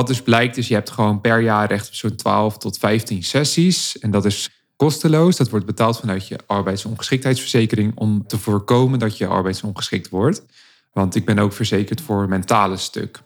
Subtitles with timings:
[0.00, 3.22] Wat dus blijkt is, je hebt gewoon per jaar recht op zo'n 12 tot 15
[3.22, 3.98] sessies.
[3.98, 5.36] En dat is kosteloos.
[5.36, 10.44] Dat wordt betaald vanuit je arbeidsongeschiktheidsverzekering om te voorkomen dat je arbeidsongeschikt wordt.
[10.92, 13.20] Want ik ben ook verzekerd voor mentale stuk.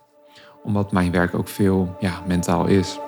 [0.62, 2.98] Omdat mijn werk ook veel ja, mentaal is.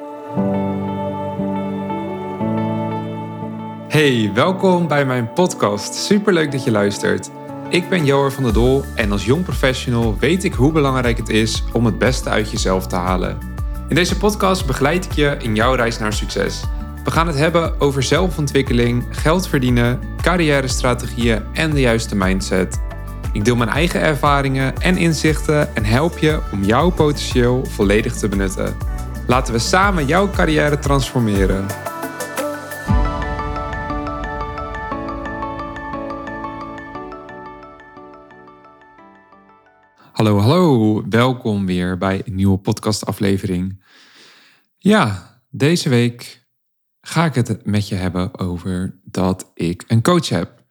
[3.88, 5.94] Hey, welkom bij mijn podcast.
[5.94, 7.30] Superleuk dat je luistert.
[7.68, 11.28] Ik ben Joar van der Dol en als jong professional weet ik hoe belangrijk het
[11.28, 13.55] is om het beste uit jezelf te halen.
[13.88, 16.62] In deze podcast begeleid ik je in jouw reis naar succes.
[17.04, 22.80] We gaan het hebben over zelfontwikkeling, geld verdienen, carrière-strategieën en de juiste mindset.
[23.32, 28.28] Ik deel mijn eigen ervaringen en inzichten en help je om jouw potentieel volledig te
[28.28, 28.77] benutten.
[29.27, 31.85] Laten we samen jouw carrière transformeren.
[40.16, 41.02] Hallo, hallo.
[41.09, 43.84] Welkom weer bij een nieuwe podcastaflevering.
[44.77, 46.47] Ja, deze week
[47.01, 50.64] ga ik het met je hebben over dat ik een coach heb.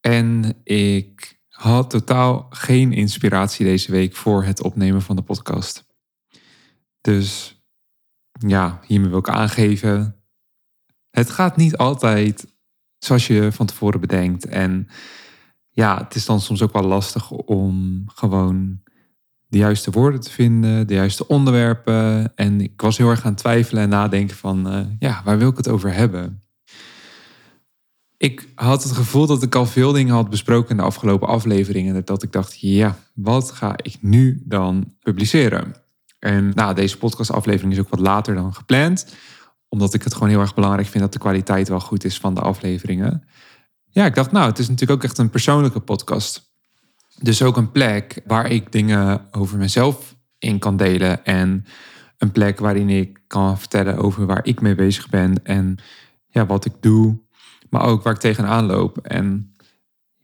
[0.00, 5.86] En ik had totaal geen inspiratie deze week voor het opnemen van de podcast.
[7.00, 7.60] Dus
[8.46, 10.22] ja, hiermee wil ik aangeven.
[11.10, 12.54] Het gaat niet altijd
[12.98, 14.46] zoals je van tevoren bedenkt.
[14.46, 14.88] En
[15.78, 18.80] ja, het is dan soms ook wel lastig om gewoon
[19.46, 22.32] de juiste woorden te vinden, de juiste onderwerpen.
[22.36, 25.48] En ik was heel erg aan het twijfelen en nadenken van, uh, ja, waar wil
[25.48, 26.42] ik het over hebben?
[28.16, 32.04] Ik had het gevoel dat ik al veel dingen had besproken in de afgelopen afleveringen.
[32.04, 35.74] Dat ik dacht, ja, wat ga ik nu dan publiceren?
[36.18, 39.14] En nou, deze podcastaflevering is ook wat later dan gepland.
[39.68, 42.34] Omdat ik het gewoon heel erg belangrijk vind dat de kwaliteit wel goed is van
[42.34, 43.22] de afleveringen.
[43.90, 46.52] Ja, ik dacht, nou, het is natuurlijk ook echt een persoonlijke podcast.
[47.20, 51.24] Dus ook een plek waar ik dingen over mezelf in kan delen.
[51.24, 51.64] En
[52.18, 55.44] een plek waarin ik kan vertellen over waar ik mee bezig ben.
[55.44, 55.78] En
[56.26, 57.18] ja, wat ik doe.
[57.70, 58.98] Maar ook waar ik tegenaan loop.
[58.98, 59.54] En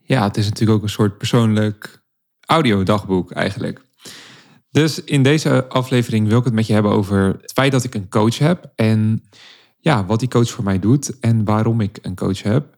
[0.01, 2.03] ja, het is natuurlijk ook een soort persoonlijk
[2.45, 3.81] audiodagboek eigenlijk.
[4.69, 7.95] Dus in deze aflevering wil ik het met je hebben over het feit dat ik
[7.95, 8.71] een coach heb.
[8.75, 9.23] En
[9.77, 12.77] ja, wat die coach voor mij doet en waarom ik een coach heb.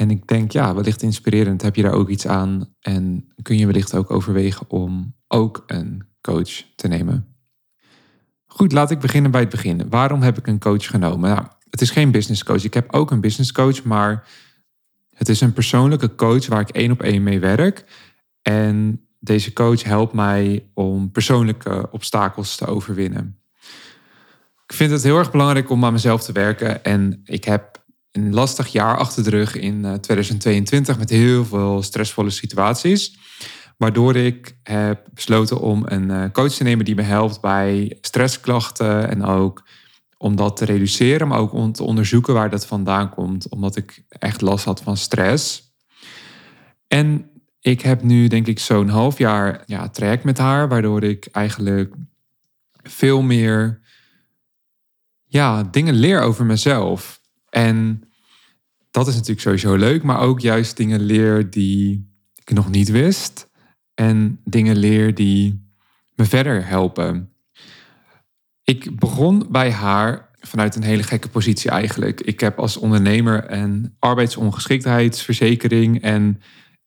[0.00, 2.74] En ik denk, ja, wellicht inspirerend heb je daar ook iets aan.
[2.80, 7.36] En kun je wellicht ook overwegen om ook een coach te nemen.
[8.46, 9.88] Goed, laat ik beginnen bij het begin.
[9.88, 11.30] Waarom heb ik een coach genomen?
[11.30, 12.64] Nou, het is geen business coach.
[12.64, 14.28] Ik heb ook een business coach, maar
[15.14, 17.84] het is een persoonlijke coach waar ik één op één mee werk.
[18.42, 23.40] En deze coach helpt mij om persoonlijke obstakels te overwinnen.
[24.66, 26.84] Ik vind het heel erg belangrijk om aan mezelf te werken.
[26.84, 27.77] En ik heb
[28.18, 33.18] een lastig jaar achter de rug in 2022 eh, met heel veel stressvolle situaties.
[33.76, 39.08] Waardoor ik heb besloten om een eh, coach te nemen die me helpt bij stressklachten
[39.08, 39.66] en ook
[40.16, 44.04] om dat te reduceren, maar ook om te onderzoeken waar dat vandaan komt, omdat ik
[44.08, 45.72] echt last had van stress.
[46.86, 47.30] En
[47.60, 51.94] ik heb nu denk ik zo'n half jaar ja, traject met haar, waardoor ik eigenlijk
[52.82, 53.80] veel meer
[55.24, 57.20] ja, dingen leer over mezelf.
[57.48, 58.07] En
[58.90, 63.48] dat is natuurlijk sowieso leuk, maar ook juist dingen leer die ik nog niet wist.
[63.94, 65.72] En dingen leer die
[66.14, 67.32] me verder helpen.
[68.64, 72.20] Ik begon bij haar vanuit een hele gekke positie eigenlijk.
[72.20, 76.02] Ik heb als ondernemer een arbeidsongeschiktheidsverzekering.
[76.02, 76.40] En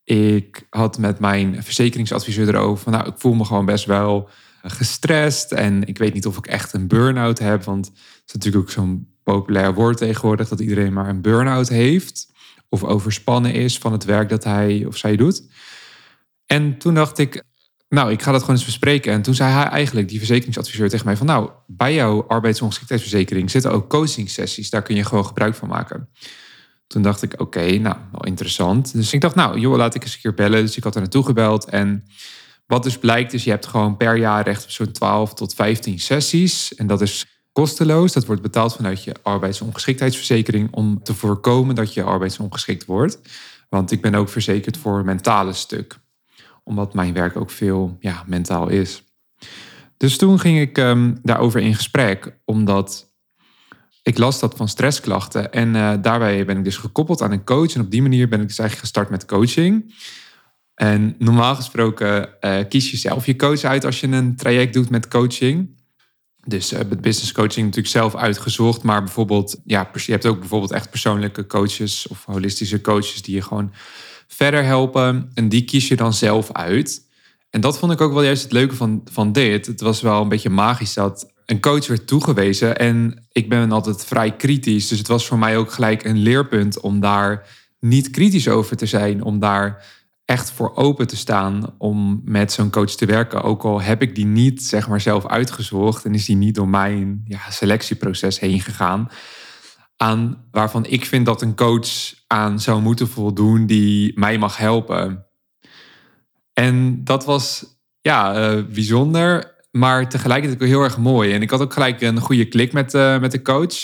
[0.03, 4.29] ik had met mijn verzekeringsadviseur erover van nou, ik voel me gewoon best wel
[4.61, 5.51] gestrest.
[5.51, 7.63] En ik weet niet of ik echt een burn-out heb.
[7.63, 7.95] Want het
[8.25, 12.29] is natuurlijk ook zo'n populair woord tegenwoordig dat iedereen maar een burn-out heeft.
[12.69, 15.43] Of overspannen is van het werk dat hij of zij doet.
[16.45, 17.43] En toen dacht ik,
[17.89, 19.13] nou, ik ga dat gewoon eens bespreken.
[19.13, 21.25] En toen zei hij eigenlijk, die verzekeringsadviseur, tegen mij van...
[21.25, 24.69] nou, bij jouw arbeidsongeschiktheidsverzekering zitten ook coaching sessies.
[24.69, 26.09] Daar kun je gewoon gebruik van maken.
[26.87, 28.93] Toen dacht ik, oké, nou, wel interessant.
[28.93, 30.65] Dus ik dacht, nou, joh, laat ik eens een keer bellen.
[30.65, 31.65] Dus ik had er naartoe gebeld.
[31.65, 32.03] En
[32.65, 35.99] wat dus blijkt, is je hebt gewoon per jaar recht op zo'n 12 tot 15
[35.99, 36.75] sessies.
[36.75, 38.13] En dat is kosteloos.
[38.13, 43.19] Dat wordt betaald vanuit je arbeidsongeschiktheidsverzekering om te voorkomen dat je arbeidsongeschikt wordt.
[43.69, 45.99] Want ik ben ook verzekerd voor mentale stuk.
[46.63, 49.03] Omdat mijn werk ook veel ja, mentaal is.
[49.97, 53.11] Dus toen ging ik um, daarover in gesprek, omdat
[54.03, 55.51] ik las dat van stressklachten.
[55.51, 57.73] En uh, daarbij ben ik dus gekoppeld aan een coach.
[57.73, 59.93] En op die manier ben ik dus eigenlijk gestart met coaching.
[60.73, 64.89] En normaal gesproken uh, kies je zelf je coach uit als je een traject doet
[64.89, 65.80] met coaching.
[66.45, 68.83] Dus uh, met business coaching natuurlijk zelf uitgezocht.
[68.83, 73.41] Maar bijvoorbeeld, ja, je hebt ook bijvoorbeeld echt persoonlijke coaches of holistische coaches die je
[73.41, 73.73] gewoon
[74.27, 75.31] verder helpen.
[75.33, 77.09] En die kies je dan zelf uit.
[77.49, 79.65] En dat vond ik ook wel juist het leuke van, van dit.
[79.65, 82.77] Het was wel een beetje magisch dat een coach werd toegewezen.
[82.77, 84.87] En ik ben altijd vrij kritisch.
[84.87, 87.47] Dus het was voor mij ook gelijk een leerpunt om daar
[87.79, 89.23] niet kritisch over te zijn.
[89.23, 89.85] Om daar
[90.31, 93.43] echt voor open te staan om met zo'n coach te werken.
[93.43, 96.67] Ook al heb ik die niet zeg maar zelf uitgezocht en is die niet door
[96.67, 99.09] mijn ja, selectieproces heen gegaan.
[99.97, 105.25] Aan waarvan ik vind dat een coach aan zou moeten voldoen die mij mag helpen.
[106.53, 107.65] En dat was
[108.01, 111.33] ja, uh, bijzonder, maar tegelijkertijd ook heel erg mooi.
[111.33, 113.75] En ik had ook gelijk een goede klik met, uh, met de coach.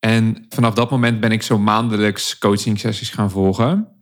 [0.00, 3.97] En vanaf dat moment ben ik zo maandelijks coaching sessies gaan volgen.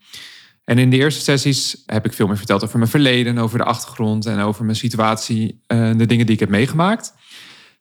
[0.67, 3.65] En in de eerste sessies heb ik veel meer verteld over mijn verleden, over de
[3.65, 7.15] achtergrond en over mijn situatie en eh, de dingen die ik heb meegemaakt.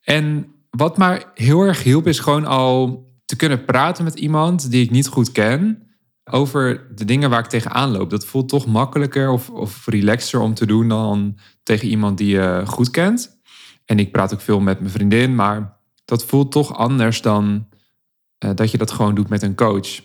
[0.02, 4.84] En wat mij heel erg hielp is gewoon al te kunnen praten met iemand die
[4.84, 5.86] ik niet goed ken
[6.30, 8.10] over de dingen waar ik tegenaan loop.
[8.10, 12.62] Dat voelt toch makkelijker of, of relaxer om te doen dan tegen iemand die je
[12.66, 13.40] goed kent.
[13.84, 17.68] En ik praat ook veel met mijn vriendin, maar dat voelt toch anders dan
[18.44, 20.00] uh, dat je dat gewoon doet met een coach.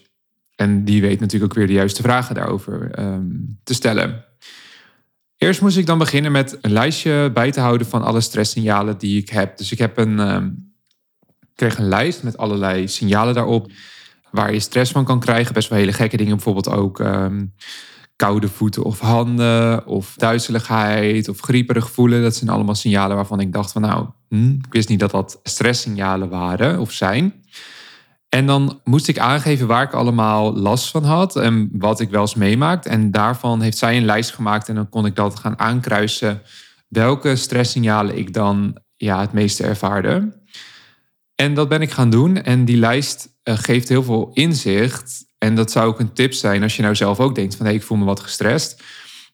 [0.55, 4.25] En die weet natuurlijk ook weer de juiste vragen daarover um, te stellen.
[5.37, 9.21] Eerst moest ik dan beginnen met een lijstje bij te houden van alle stresssignalen die
[9.21, 9.57] ik heb.
[9.57, 10.73] Dus ik heb een, um,
[11.55, 13.71] kreeg een lijst met allerlei signalen daarop
[14.31, 15.53] waar je stress van kan krijgen.
[15.53, 17.53] Best wel hele gekke dingen, bijvoorbeeld ook um,
[18.15, 22.21] koude voeten of handen, of duizeligheid of grieperig voelen.
[22.21, 25.39] Dat zijn allemaal signalen waarvan ik dacht van nou, hm, ik wist niet dat dat
[25.43, 27.40] stresssignalen waren of zijn.
[28.35, 32.21] En dan moest ik aangeven waar ik allemaal last van had en wat ik wel
[32.21, 32.85] eens meemaakt.
[32.85, 36.41] En daarvan heeft zij een lijst gemaakt en dan kon ik dat gaan aankruisen
[36.87, 40.39] welke stresssignalen ik dan ja, het meeste ervaarde.
[41.35, 42.41] En dat ben ik gaan doen.
[42.41, 45.25] En die lijst uh, geeft heel veel inzicht.
[45.37, 47.71] En dat zou ook een tip zijn als je nou zelf ook denkt van hé,
[47.71, 48.83] hey, ik voel me wat gestrest.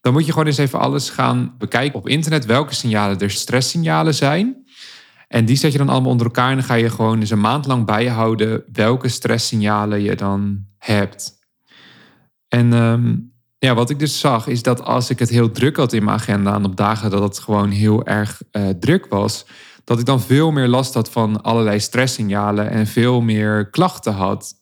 [0.01, 4.13] Dan moet je gewoon eens even alles gaan bekijken op internet welke signalen er stresssignalen
[4.13, 4.66] zijn.
[5.27, 7.39] En die zet je dan allemaal onder elkaar en dan ga je gewoon eens een
[7.39, 11.37] maand lang bijhouden welke stresssignalen je dan hebt.
[12.47, 13.15] En ehm,
[13.59, 16.17] ja, wat ik dus zag is dat als ik het heel druk had in mijn
[16.17, 19.45] agenda en op dagen dat het gewoon heel erg uh, druk was,
[19.83, 24.53] dat ik dan veel meer last had van allerlei stresssignalen en veel meer klachten had.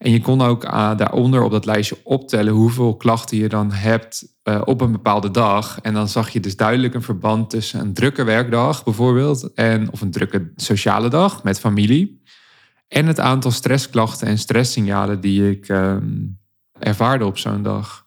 [0.00, 4.24] En je kon ook uh, daaronder op dat lijstje optellen hoeveel klachten je dan hebt
[4.44, 5.80] uh, op een bepaalde dag.
[5.80, 10.00] En dan zag je dus duidelijk een verband tussen een drukke werkdag bijvoorbeeld, en, of
[10.00, 12.22] een drukke sociale dag met familie,
[12.88, 16.38] en het aantal stressklachten en stresssignalen die ik um,
[16.78, 18.06] ervaarde op zo'n dag.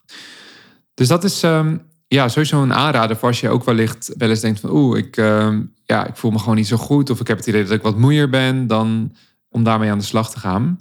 [0.94, 4.40] Dus dat is um, ja, sowieso een aanrader voor als je ook wellicht wel eens
[4.40, 7.26] denkt van oeh, ik, um, ja, ik voel me gewoon niet zo goed of ik
[7.26, 9.16] heb het idee dat ik wat moeier ben, dan
[9.48, 10.78] om daarmee aan de slag te gaan.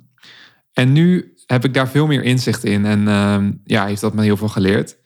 [0.74, 4.24] En nu heb ik daar veel meer inzicht in en uh, ja, heeft dat me
[4.24, 4.98] heel veel geleerd.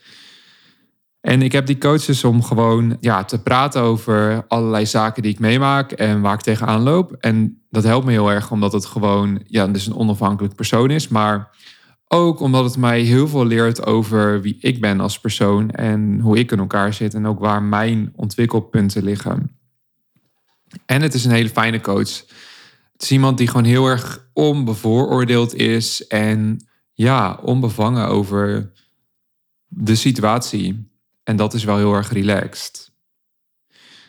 [1.22, 5.40] En ik heb die coaches om gewoon ja, te praten over allerlei zaken die ik
[5.40, 7.12] meemaak en waar ik tegenaan loop.
[7.12, 11.08] En dat helpt me heel erg, omdat het gewoon ja, dus een onafhankelijk persoon is.
[11.08, 11.50] Maar
[12.08, 16.38] ook omdat het mij heel veel leert over wie ik ben als persoon en hoe
[16.38, 19.58] ik in elkaar zit en ook waar mijn ontwikkelpunten liggen.
[20.86, 22.24] En het is een hele fijne coach.
[22.98, 28.72] Het is iemand die gewoon heel erg onbevooroordeeld is en ja, onbevangen over
[29.68, 30.92] de situatie.
[31.24, 32.92] En dat is wel heel erg relaxed.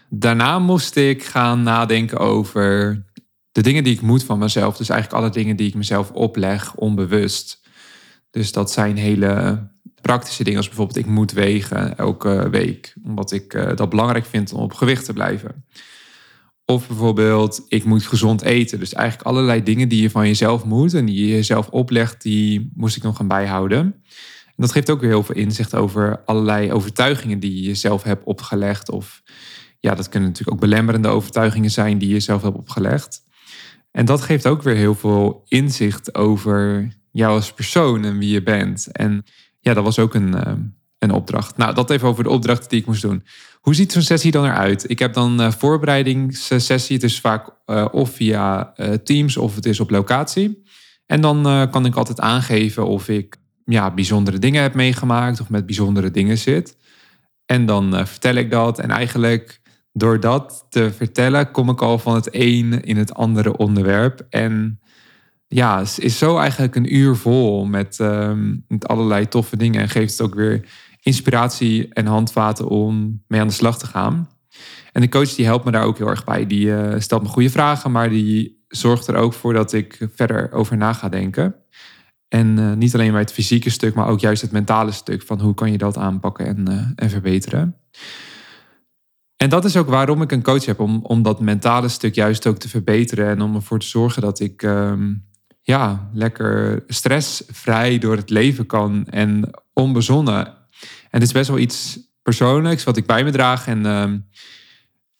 [0.08, 3.02] Daarna moest ik gaan nadenken over
[3.52, 4.76] de dingen die ik moet van mezelf.
[4.76, 7.62] Dus eigenlijk alle dingen die ik mezelf opleg, onbewust.
[8.30, 9.66] Dus dat zijn hele
[10.00, 14.52] praktische dingen, als bijvoorbeeld ik moet wegen elke week, omdat ik uh, dat belangrijk vind
[14.52, 15.64] om op gewicht te blijven.
[16.70, 18.78] Of bijvoorbeeld, ik moet gezond eten.
[18.78, 22.70] Dus eigenlijk allerlei dingen die je van jezelf moet en die je jezelf oplegt, die
[22.74, 23.78] moest ik nog gaan bijhouden.
[24.46, 28.24] En dat geeft ook weer heel veel inzicht over allerlei overtuigingen die je jezelf hebt
[28.24, 28.90] opgelegd.
[28.90, 29.22] Of
[29.80, 33.22] ja, dat kunnen natuurlijk ook belemmerende overtuigingen zijn die je zelf hebt opgelegd.
[33.90, 38.42] En dat geeft ook weer heel veel inzicht over jou als persoon en wie je
[38.42, 38.86] bent.
[38.92, 39.24] En
[39.60, 40.52] ja, dat was ook een, uh,
[40.98, 41.56] een opdracht.
[41.56, 43.24] Nou, dat even over de opdrachten die ik moest doen.
[43.60, 44.90] Hoe ziet zo'n sessie dan eruit?
[44.90, 46.94] Ik heb dan uh, voorbereidingssessie.
[46.94, 48.72] Het is vaak uh, of via
[49.04, 50.62] Teams of het is op locatie.
[51.06, 55.66] En dan kan ik altijd aangeven of ik ja, bijzondere dingen heb meegemaakt of met
[55.66, 56.76] bijzondere dingen zit.
[57.46, 58.78] En dan vertel ik dat.
[58.78, 59.60] En eigenlijk
[59.92, 64.26] door dat te vertellen kom ik al van het een in het andere onderwerp.
[64.30, 64.80] En
[65.46, 69.80] ja, is zo eigenlijk een uur vol met, ehm, met allerlei toffe dingen.
[69.80, 70.68] En geeft het ook weer
[71.08, 74.28] inspiratie en handvaten om mee aan de slag te gaan.
[74.92, 76.46] En de coach die helpt me daar ook heel erg bij.
[76.46, 80.52] Die uh, stelt me goede vragen, maar die zorgt er ook voor dat ik verder
[80.52, 81.54] over na ga denken.
[82.28, 85.40] En uh, niet alleen bij het fysieke stuk, maar ook juist het mentale stuk van
[85.40, 87.76] hoe kan je dat aanpakken en, uh, en verbeteren.
[89.36, 92.46] En dat is ook waarom ik een coach heb, om, om dat mentale stuk juist
[92.46, 95.14] ook te verbeteren en om ervoor te zorgen dat ik ehm,
[95.62, 100.57] ja, lekker stressvrij door het leven kan en onbezonnen.
[101.10, 103.66] En het is best wel iets persoonlijks wat ik bij me draag.
[103.66, 104.18] En ehm,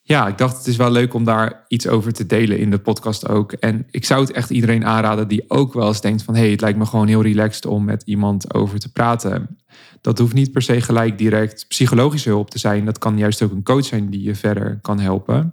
[0.03, 2.79] ja, ik dacht het is wel leuk om daar iets over te delen in de
[2.79, 3.53] podcast ook.
[3.53, 6.35] En ik zou het echt iedereen aanraden die ook wel eens denkt van...
[6.35, 9.59] hé, hey, het lijkt me gewoon heel relaxed om met iemand over te praten.
[10.01, 12.85] Dat hoeft niet per se gelijk direct psychologische hulp te zijn.
[12.85, 15.53] Dat kan juist ook een coach zijn die je verder kan helpen.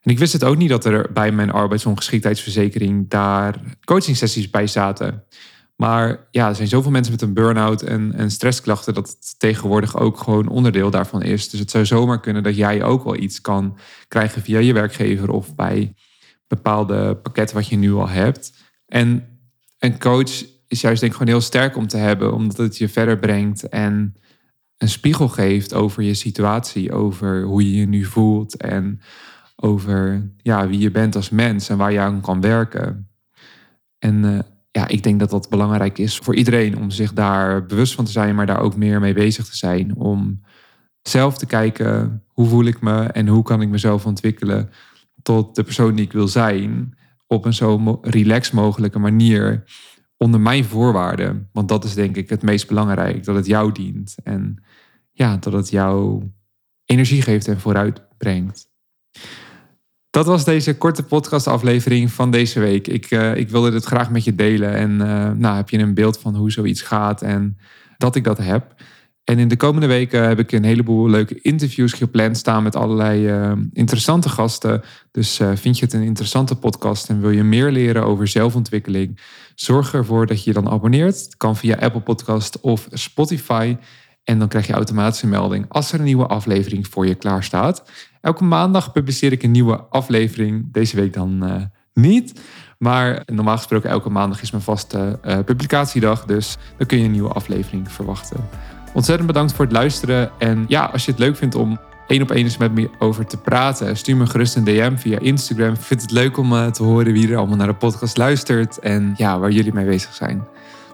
[0.00, 4.66] En ik wist het ook niet dat er bij mijn arbeidsongeschiktheidsverzekering daar coaching sessies bij
[4.66, 5.24] zaten.
[5.84, 9.98] Maar ja, er zijn zoveel mensen met een burn-out en, en stressklachten dat het tegenwoordig
[9.98, 11.50] ook gewoon onderdeel daarvan is.
[11.50, 15.30] Dus het zou zomaar kunnen dat jij ook wel iets kan krijgen via je werkgever
[15.30, 15.94] of bij
[16.46, 18.52] bepaalde pakketten wat je nu al hebt.
[18.86, 19.38] En
[19.78, 22.88] een coach is juist denk ik gewoon heel sterk om te hebben, omdat het je
[22.88, 24.16] verder brengt en
[24.76, 29.00] een spiegel geeft over je situatie, over hoe je je nu voelt en
[29.56, 33.08] over ja, wie je bent als mens en waar je aan kan werken.
[33.98, 34.38] En uh,
[34.76, 38.10] ja, ik denk dat dat belangrijk is voor iedereen om zich daar bewust van te
[38.10, 39.96] zijn, maar daar ook meer mee bezig te zijn.
[39.96, 40.40] Om
[41.02, 44.70] zelf te kijken hoe voel ik me en hoe kan ik mezelf ontwikkelen
[45.22, 49.64] tot de persoon die ik wil zijn op een zo relaxed mogelijke manier
[50.16, 51.48] onder mijn voorwaarden.
[51.52, 54.64] Want dat is denk ik het meest belangrijk, dat het jou dient en
[55.12, 56.22] ja, dat het jou
[56.84, 58.68] energie geeft en vooruit brengt.
[60.14, 62.88] Dat was deze korte podcastaflevering van deze week.
[62.88, 64.74] Ik, uh, ik wilde het graag met je delen.
[64.74, 67.58] En uh, nou, heb je een beeld van hoe zoiets gaat en
[67.98, 68.74] dat ik dat heb.
[69.24, 73.28] En in de komende weken heb ik een heleboel leuke interviews gepland staan met allerlei
[73.28, 74.82] uh, interessante gasten.
[75.10, 79.20] Dus vind je het een interessante podcast en wil je meer leren over zelfontwikkeling?
[79.54, 81.36] Zorg ervoor dat je je dan abonneert.
[81.36, 83.76] Kan via Apple Podcast of Spotify.
[84.24, 87.44] En dan krijg je automatisch een melding als er een nieuwe aflevering voor je klaar
[87.44, 87.84] staat.
[88.24, 90.72] Elke maandag publiceer ik een nieuwe aflevering.
[90.72, 91.54] Deze week dan uh,
[91.94, 92.40] niet.
[92.78, 96.24] Maar normaal gesproken elke maandag is mijn vaste uh, publicatiedag.
[96.24, 98.36] Dus dan kun je een nieuwe aflevering verwachten.
[98.94, 100.30] Ontzettend bedankt voor het luisteren.
[100.38, 103.26] En ja, als je het leuk vindt om één op één eens met me over
[103.26, 105.72] te praten, stuur me gerust een DM via Instagram.
[105.72, 108.78] Ik vind het leuk om uh, te horen wie er allemaal naar de podcast luistert.
[108.78, 110.44] En ja, waar jullie mee bezig zijn.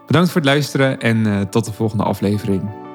[0.06, 2.89] Bedankt voor het luisteren en tot de volgende aflevering.